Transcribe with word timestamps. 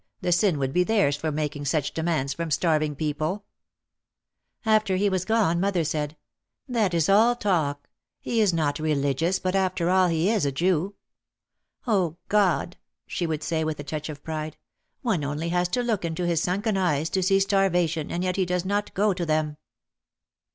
"The 0.21 0.31
sin 0.31 0.57
would 0.57 0.73
be 0.73 0.83
theirs 0.83 1.15
for 1.15 1.31
mak 1.31 1.55
ing 1.55 1.63
such 1.63 1.91
demands 1.93 2.33
from 2.33 2.49
starving 2.49 2.95
people/' 2.95 3.43
After 4.65 4.95
he 4.95 5.09
was 5.09 5.25
gone 5.25 5.59
mother 5.59 5.83
said, 5.83 6.17
"That 6.67 6.95
is 6.95 7.07
all 7.07 7.35
talk. 7.35 7.87
He 8.19 8.41
is 8.41 8.51
not 8.51 8.79
religious 8.79 9.37
but 9.37 9.53
after 9.53 9.91
all 9.91 10.07
he 10.07 10.31
is 10.31 10.43
a 10.43 10.51
Jew. 10.51 10.95
Oh, 11.85 12.17
God," 12.29 12.77
she 13.05 13.27
would 13.27 13.43
say, 13.43 13.63
with 13.63 13.79
a 13.79 13.83
touch 13.83 14.09
of 14.09 14.23
pride, 14.23 14.57
"one 15.03 15.23
only 15.23 15.49
has 15.49 15.67
to 15.69 15.83
look 15.83 16.03
into 16.03 16.25
his 16.25 16.41
sunken 16.41 16.77
eyes 16.77 17.07
to 17.11 17.21
see 17.21 17.39
starvation 17.39 18.09
and 18.09 18.23
yet 18.23 18.37
he 18.37 18.45
does 18.47 18.65
not 18.65 18.95
go 18.95 19.13
to 19.13 19.23
them." 19.23 19.57